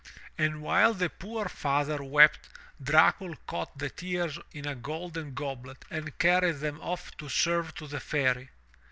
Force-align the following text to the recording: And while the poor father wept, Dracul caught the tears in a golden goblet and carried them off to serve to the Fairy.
And 0.35 0.63
while 0.63 0.95
the 0.95 1.11
poor 1.11 1.45
father 1.47 2.03
wept, 2.03 2.49
Dracul 2.81 3.35
caught 3.45 3.77
the 3.77 3.91
tears 3.91 4.39
in 4.51 4.65
a 4.65 4.73
golden 4.73 5.35
goblet 5.35 5.85
and 5.91 6.17
carried 6.17 6.57
them 6.57 6.81
off 6.81 7.15
to 7.17 7.29
serve 7.29 7.75
to 7.75 7.85
the 7.85 7.99
Fairy. 7.99 8.49